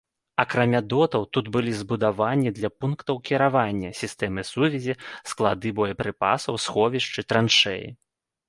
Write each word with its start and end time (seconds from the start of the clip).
Акрамя 0.43 0.79
дотаў, 0.93 1.25
тут 1.37 1.45
былі 1.57 1.73
збудаванні 1.81 2.53
для 2.59 2.71
пунктаў 2.85 3.15
кіравання, 3.31 3.89
сістэмы 4.01 4.41
сувязі, 4.53 4.97
склады 5.33 5.77
боепрыпасаў, 5.81 6.53
сховішчы, 6.65 7.19
траншэі. 7.33 7.87